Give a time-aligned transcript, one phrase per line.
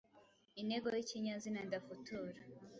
[0.61, 2.39] Intego y’ikinyazina ndafutura